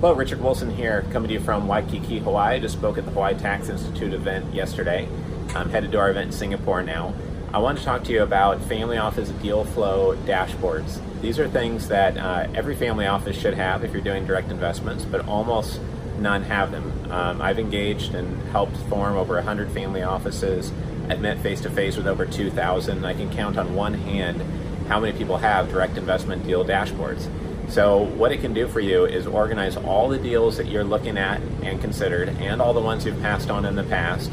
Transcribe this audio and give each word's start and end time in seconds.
Hello, 0.00 0.14
Richard 0.14 0.40
Wilson 0.40 0.70
here, 0.70 1.04
coming 1.12 1.28
to 1.28 1.34
you 1.34 1.40
from 1.40 1.68
Waikiki, 1.68 2.20
Hawaii. 2.20 2.58
Just 2.58 2.78
spoke 2.78 2.96
at 2.96 3.04
the 3.04 3.10
Hawaii 3.10 3.34
Tax 3.34 3.68
Institute 3.68 4.14
event 4.14 4.54
yesterday. 4.54 5.06
I'm 5.54 5.68
headed 5.68 5.92
to 5.92 5.98
our 5.98 6.08
event 6.08 6.28
in 6.28 6.32
Singapore 6.32 6.82
now. 6.82 7.12
I 7.52 7.58
want 7.58 7.76
to 7.76 7.84
talk 7.84 8.04
to 8.04 8.12
you 8.12 8.22
about 8.22 8.62
family 8.62 8.96
office 8.96 9.28
deal 9.28 9.62
flow 9.62 10.16
dashboards. 10.24 11.02
These 11.20 11.38
are 11.38 11.46
things 11.50 11.88
that 11.88 12.16
uh, 12.16 12.48
every 12.54 12.74
family 12.76 13.06
office 13.06 13.38
should 13.38 13.52
have 13.52 13.84
if 13.84 13.92
you're 13.92 14.00
doing 14.00 14.24
direct 14.24 14.50
investments, 14.50 15.04
but 15.04 15.28
almost 15.28 15.78
none 16.18 16.44
have 16.44 16.70
them. 16.70 17.12
Um, 17.12 17.42
I've 17.42 17.58
engaged 17.58 18.14
and 18.14 18.40
helped 18.52 18.78
form 18.88 19.18
over 19.18 19.34
100 19.34 19.70
family 19.70 20.02
offices. 20.02 20.72
I've 21.10 21.20
met 21.20 21.40
face 21.40 21.60
to 21.60 21.68
face 21.68 21.98
with 21.98 22.06
over 22.06 22.24
2,000. 22.24 23.04
I 23.04 23.12
can 23.12 23.28
count 23.28 23.58
on 23.58 23.74
one 23.74 23.92
hand 23.92 24.40
how 24.88 24.98
many 24.98 25.16
people 25.16 25.36
have 25.36 25.68
direct 25.68 25.98
investment 25.98 26.46
deal 26.46 26.64
dashboards. 26.64 27.28
So 27.70 27.98
what 28.16 28.32
it 28.32 28.40
can 28.40 28.52
do 28.52 28.66
for 28.66 28.80
you 28.80 29.04
is 29.04 29.28
organize 29.28 29.76
all 29.76 30.08
the 30.08 30.18
deals 30.18 30.56
that 30.56 30.66
you're 30.66 30.82
looking 30.82 31.16
at 31.16 31.40
and 31.62 31.80
considered 31.80 32.28
and 32.40 32.60
all 32.60 32.74
the 32.74 32.80
ones 32.80 33.06
you've 33.06 33.20
passed 33.22 33.48
on 33.48 33.64
in 33.64 33.76
the 33.76 33.84
past, 33.84 34.32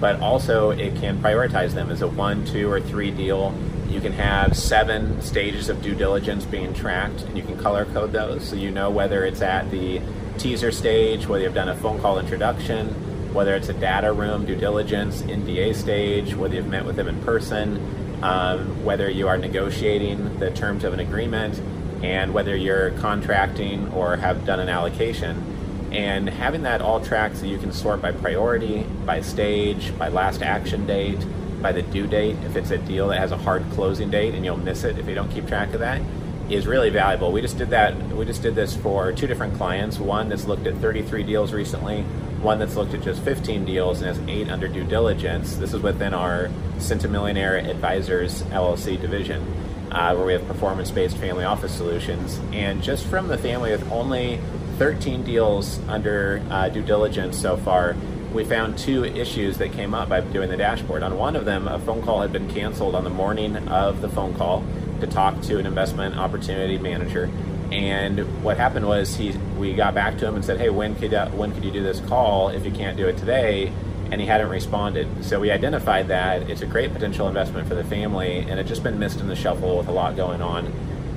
but 0.00 0.20
also 0.20 0.70
it 0.70 0.94
can 0.96 1.18
prioritize 1.22 1.72
them 1.72 1.90
as 1.90 2.02
a 2.02 2.08
one, 2.08 2.44
two, 2.44 2.70
or 2.70 2.82
three 2.82 3.10
deal. 3.10 3.54
You 3.88 4.02
can 4.02 4.12
have 4.12 4.54
seven 4.54 5.22
stages 5.22 5.70
of 5.70 5.80
due 5.80 5.94
diligence 5.94 6.44
being 6.44 6.74
tracked 6.74 7.22
and 7.22 7.38
you 7.38 7.42
can 7.42 7.56
color 7.58 7.86
code 7.86 8.12
those 8.12 8.46
so 8.46 8.54
you 8.54 8.70
know 8.70 8.90
whether 8.90 9.24
it's 9.24 9.40
at 9.40 9.70
the 9.70 10.02
teaser 10.36 10.70
stage, 10.70 11.26
whether 11.26 11.44
you've 11.44 11.54
done 11.54 11.70
a 11.70 11.76
phone 11.76 11.98
call 12.00 12.18
introduction, 12.18 12.88
whether 13.32 13.54
it's 13.54 13.70
a 13.70 13.74
data 13.74 14.12
room 14.12 14.44
due 14.44 14.56
diligence, 14.56 15.22
NDA 15.22 15.74
stage, 15.74 16.34
whether 16.34 16.54
you've 16.54 16.66
met 16.66 16.84
with 16.84 16.96
them 16.96 17.08
in 17.08 17.18
person, 17.22 18.22
um, 18.22 18.84
whether 18.84 19.08
you 19.08 19.26
are 19.26 19.38
negotiating 19.38 20.38
the 20.38 20.50
terms 20.50 20.84
of 20.84 20.92
an 20.92 21.00
agreement, 21.00 21.58
and 22.04 22.34
whether 22.34 22.54
you're 22.54 22.90
contracting 22.90 23.90
or 23.92 24.16
have 24.16 24.44
done 24.44 24.60
an 24.60 24.68
allocation. 24.68 25.88
And 25.90 26.28
having 26.28 26.62
that 26.64 26.82
all 26.82 27.00
tracked 27.00 27.38
so 27.38 27.46
you 27.46 27.56
can 27.56 27.72
sort 27.72 28.02
by 28.02 28.12
priority, 28.12 28.82
by 29.06 29.22
stage, 29.22 29.96
by 29.98 30.08
last 30.08 30.42
action 30.42 30.86
date, 30.86 31.24
by 31.62 31.72
the 31.72 31.80
due 31.80 32.06
date, 32.06 32.36
if 32.44 32.56
it's 32.56 32.70
a 32.70 32.76
deal 32.76 33.08
that 33.08 33.20
has 33.20 33.32
a 33.32 33.38
hard 33.38 33.64
closing 33.70 34.10
date 34.10 34.34
and 34.34 34.44
you'll 34.44 34.58
miss 34.58 34.84
it 34.84 34.98
if 34.98 35.08
you 35.08 35.14
don't 35.14 35.30
keep 35.30 35.46
track 35.48 35.72
of 35.72 35.80
that, 35.80 36.02
is 36.50 36.66
really 36.66 36.90
valuable. 36.90 37.32
We 37.32 37.40
just 37.40 37.56
did 37.56 37.70
that. 37.70 37.96
We 38.08 38.26
just 38.26 38.42
did 38.42 38.54
this 38.54 38.76
for 38.76 39.10
two 39.12 39.26
different 39.26 39.54
clients. 39.54 39.98
One 39.98 40.28
that's 40.28 40.44
looked 40.44 40.66
at 40.66 40.76
33 40.76 41.22
deals 41.22 41.54
recently. 41.54 42.04
One 42.44 42.58
that's 42.58 42.76
looked 42.76 42.92
at 42.92 43.00
just 43.00 43.22
15 43.22 43.64
deals 43.64 44.02
and 44.02 44.06
has 44.06 44.28
eight 44.28 44.50
under 44.50 44.68
due 44.68 44.84
diligence. 44.84 45.56
This 45.56 45.72
is 45.72 45.80
within 45.80 46.12
our 46.12 46.50
Centimillionaire 46.76 47.66
Advisors 47.66 48.42
LLC 48.42 49.00
division 49.00 49.42
uh, 49.90 50.14
where 50.14 50.26
we 50.26 50.34
have 50.34 50.46
performance 50.46 50.90
based 50.90 51.16
family 51.16 51.44
office 51.44 51.72
solutions. 51.72 52.38
And 52.52 52.82
just 52.82 53.06
from 53.06 53.28
the 53.28 53.38
family 53.38 53.70
with 53.70 53.90
only 53.90 54.40
13 54.76 55.24
deals 55.24 55.78
under 55.88 56.42
uh, 56.50 56.68
due 56.68 56.82
diligence 56.82 57.38
so 57.38 57.56
far, 57.56 57.96
we 58.34 58.44
found 58.44 58.76
two 58.76 59.06
issues 59.06 59.56
that 59.56 59.72
came 59.72 59.94
up 59.94 60.10
by 60.10 60.20
doing 60.20 60.50
the 60.50 60.58
dashboard. 60.58 61.02
On 61.02 61.16
one 61.16 61.36
of 61.36 61.46
them, 61.46 61.66
a 61.66 61.78
phone 61.78 62.02
call 62.02 62.20
had 62.20 62.30
been 62.30 62.52
canceled 62.52 62.94
on 62.94 63.04
the 63.04 63.10
morning 63.10 63.56
of 63.68 64.02
the 64.02 64.08
phone 64.10 64.34
call 64.34 64.62
to 65.00 65.06
talk 65.06 65.40
to 65.44 65.58
an 65.58 65.64
investment 65.64 66.18
opportunity 66.18 66.76
manager. 66.76 67.30
And 67.74 68.44
what 68.44 68.56
happened 68.56 68.86
was 68.86 69.16
he, 69.16 69.32
we 69.58 69.74
got 69.74 69.94
back 69.94 70.16
to 70.18 70.28
him 70.28 70.36
and 70.36 70.44
said, 70.44 70.60
"Hey, 70.60 70.70
when 70.70 70.94
could 70.94 71.12
uh, 71.12 71.28
when 71.30 71.52
could 71.52 71.64
you 71.64 71.72
do 71.72 71.82
this 71.82 71.98
call? 72.00 72.50
If 72.50 72.64
you 72.64 72.70
can't 72.70 72.96
do 72.96 73.08
it 73.08 73.16
today, 73.16 73.72
and 74.12 74.20
he 74.20 74.28
hadn't 74.28 74.48
responded. 74.48 75.08
So 75.24 75.40
we 75.40 75.50
identified 75.50 76.06
that 76.06 76.48
it's 76.48 76.62
a 76.62 76.66
great 76.66 76.92
potential 76.92 77.26
investment 77.26 77.66
for 77.66 77.74
the 77.74 77.82
family, 77.82 78.38
and 78.48 78.60
it 78.60 78.66
just 78.68 78.84
been 78.84 79.00
missed 79.00 79.18
in 79.18 79.26
the 79.26 79.34
shuffle 79.34 79.76
with 79.76 79.88
a 79.88 79.92
lot 79.92 80.14
going 80.14 80.40
on. 80.40 80.72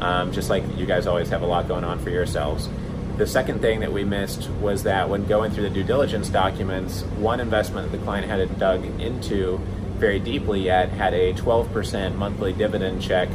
Um, 0.00 0.32
just 0.32 0.50
like 0.50 0.64
you 0.76 0.86
guys 0.86 1.06
always 1.06 1.28
have 1.28 1.42
a 1.42 1.46
lot 1.46 1.68
going 1.68 1.84
on 1.84 2.00
for 2.00 2.10
yourselves. 2.10 2.68
The 3.16 3.28
second 3.28 3.60
thing 3.60 3.80
that 3.80 3.92
we 3.92 4.02
missed 4.02 4.50
was 4.50 4.82
that 4.84 5.08
when 5.08 5.26
going 5.26 5.52
through 5.52 5.68
the 5.68 5.74
due 5.74 5.84
diligence 5.84 6.30
documents, 6.30 7.02
one 7.18 7.38
investment 7.38 7.92
that 7.92 7.96
the 7.96 8.02
client 8.02 8.26
hadn't 8.26 8.58
dug 8.58 8.84
into 9.00 9.58
very 9.98 10.18
deeply 10.18 10.62
yet 10.62 10.88
had 10.88 11.12
a 11.12 11.34
12% 11.34 12.16
monthly 12.16 12.54
dividend 12.54 13.02
check 13.02 13.28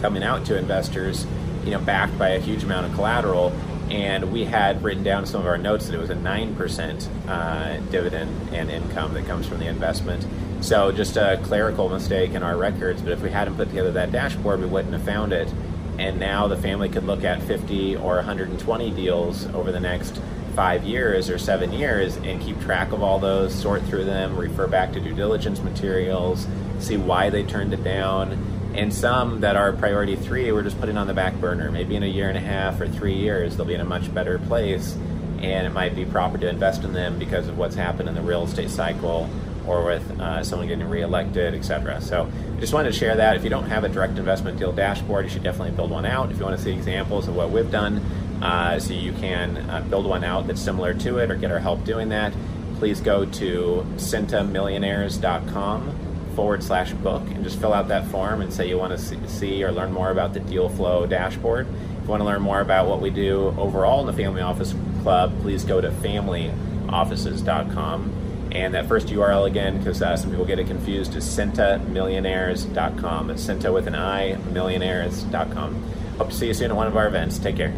coming 0.00 0.22
out 0.22 0.44
to 0.46 0.56
investors, 0.56 1.26
you 1.64 1.70
know, 1.70 1.80
backed 1.80 2.18
by 2.18 2.30
a 2.30 2.40
huge 2.40 2.64
amount 2.64 2.86
of 2.86 2.94
collateral 2.94 3.52
and 3.90 4.30
we 4.32 4.44
had 4.44 4.82
written 4.84 5.02
down 5.02 5.26
some 5.26 5.40
of 5.40 5.46
our 5.48 5.58
notes 5.58 5.86
that 5.86 5.94
it 5.94 5.98
was 5.98 6.10
a 6.10 6.14
9% 6.14 7.28
uh, 7.28 7.78
dividend 7.90 8.54
and 8.54 8.70
income 8.70 9.14
that 9.14 9.26
comes 9.26 9.46
from 9.46 9.58
the 9.58 9.66
investment. 9.66 10.24
So 10.60 10.92
just 10.92 11.16
a 11.16 11.40
clerical 11.42 11.88
mistake 11.88 12.32
in 12.32 12.42
our 12.42 12.56
records, 12.56 13.02
but 13.02 13.10
if 13.10 13.20
we 13.20 13.30
hadn't 13.30 13.56
put 13.56 13.68
together 13.68 13.90
that 13.92 14.12
dashboard, 14.12 14.60
we 14.60 14.66
wouldn't 14.66 14.92
have 14.92 15.02
found 15.02 15.32
it. 15.32 15.52
And 15.98 16.20
now 16.20 16.46
the 16.46 16.56
family 16.56 16.88
could 16.88 17.04
look 17.04 17.24
at 17.24 17.42
50 17.42 17.96
or 17.96 18.16
120 18.16 18.90
deals 18.92 19.46
over 19.46 19.72
the 19.72 19.80
next 19.80 20.20
five 20.54 20.84
years 20.84 21.28
or 21.28 21.38
seven 21.38 21.72
years 21.72 22.16
and 22.16 22.40
keep 22.40 22.60
track 22.60 22.92
of 22.92 23.02
all 23.02 23.18
those, 23.18 23.52
sort 23.54 23.82
through 23.84 24.04
them, 24.04 24.36
refer 24.36 24.68
back 24.68 24.92
to 24.92 25.00
due 25.00 25.14
diligence 25.14 25.60
materials, 25.60 26.46
see 26.78 26.96
why 26.96 27.28
they 27.28 27.42
turned 27.42 27.74
it 27.74 27.82
down, 27.82 28.59
and 28.74 28.92
some 28.92 29.40
that 29.40 29.56
are 29.56 29.72
priority 29.72 30.16
three 30.16 30.50
we're 30.52 30.62
just 30.62 30.78
putting 30.80 30.96
on 30.96 31.06
the 31.06 31.14
back 31.14 31.34
burner. 31.34 31.70
Maybe 31.70 31.96
in 31.96 32.02
a 32.02 32.06
year 32.06 32.28
and 32.28 32.36
a 32.36 32.40
half 32.40 32.80
or 32.80 32.88
three 32.88 33.14
years 33.14 33.56
they'll 33.56 33.66
be 33.66 33.74
in 33.74 33.80
a 33.80 33.84
much 33.84 34.12
better 34.14 34.38
place 34.38 34.96
and 35.40 35.66
it 35.66 35.70
might 35.70 35.96
be 35.96 36.04
proper 36.04 36.38
to 36.38 36.48
invest 36.48 36.84
in 36.84 36.92
them 36.92 37.18
because 37.18 37.48
of 37.48 37.56
what's 37.56 37.74
happened 37.74 38.08
in 38.08 38.14
the 38.14 38.22
real 38.22 38.44
estate 38.44 38.70
cycle 38.70 39.28
or 39.66 39.84
with 39.84 40.20
uh, 40.20 40.44
someone 40.44 40.68
getting 40.68 40.88
reelected 40.88 41.54
etc 41.54 42.00
so 42.00 42.30
i 42.56 42.60
just 42.60 42.72
wanted 42.72 42.92
to 42.92 42.98
share 42.98 43.16
that. 43.16 43.36
If 43.36 43.44
you 43.44 43.50
don't 43.50 43.68
have 43.68 43.84
a 43.84 43.88
direct 43.88 44.18
investment 44.18 44.58
deal 44.58 44.72
dashboard 44.72 45.24
you 45.24 45.30
should 45.30 45.42
definitely 45.42 45.72
build 45.72 45.90
one 45.90 46.06
out. 46.06 46.30
If 46.30 46.38
you 46.38 46.44
want 46.44 46.56
to 46.56 46.62
see 46.62 46.72
examples 46.72 47.28
of 47.28 47.36
what 47.36 47.50
we've 47.50 47.70
done 47.70 47.98
uh, 48.42 48.78
so 48.78 48.94
you 48.94 49.12
can 49.12 49.58
uh, 49.70 49.84
build 49.88 50.06
one 50.06 50.24
out 50.24 50.46
that's 50.46 50.60
similar 50.60 50.94
to 50.94 51.18
it 51.18 51.30
or 51.30 51.36
get 51.36 51.50
our 51.50 51.58
help 51.58 51.84
doing 51.84 52.08
that 52.10 52.32
please 52.76 53.00
go 53.00 53.24
to 53.26 53.84
centimillionaires.com 53.96 56.09
forward 56.40 56.64
slash 56.64 56.92
book 56.94 57.20
and 57.32 57.44
just 57.44 57.60
fill 57.60 57.74
out 57.74 57.88
that 57.88 58.06
form 58.06 58.40
and 58.40 58.50
say 58.50 58.66
you 58.66 58.78
want 58.78 58.98
to 58.98 59.28
see 59.28 59.62
or 59.62 59.70
learn 59.70 59.92
more 59.92 60.10
about 60.10 60.32
the 60.32 60.40
deal 60.40 60.70
flow 60.70 61.04
dashboard. 61.04 61.66
If 61.68 62.04
you 62.04 62.08
want 62.08 62.22
to 62.22 62.24
learn 62.24 62.40
more 62.40 62.62
about 62.62 62.88
what 62.88 63.02
we 63.02 63.10
do 63.10 63.54
overall 63.58 64.00
in 64.00 64.06
the 64.06 64.14
Family 64.14 64.40
Office 64.40 64.74
Club, 65.02 65.38
please 65.42 65.64
go 65.64 65.82
to 65.82 65.90
familyoffices.com. 65.90 68.12
And 68.52 68.72
that 68.72 68.88
first 68.88 69.08
URL 69.08 69.46
again, 69.46 69.76
because 69.76 70.00
uh, 70.00 70.16
some 70.16 70.30
people 70.30 70.46
get 70.46 70.58
it 70.58 70.66
confused, 70.66 71.14
is 71.14 71.24
centimillionaires.com. 71.24 73.30
It's 73.30 73.44
Centi 73.44 73.74
with 73.74 73.86
an 73.86 73.94
I, 73.94 74.36
millionaires.com. 74.50 75.92
Hope 76.16 76.30
to 76.30 76.34
see 76.34 76.46
you 76.46 76.54
soon 76.54 76.70
at 76.70 76.76
one 76.76 76.86
of 76.86 76.96
our 76.96 77.06
events. 77.06 77.38
Take 77.38 77.56
care. 77.56 77.74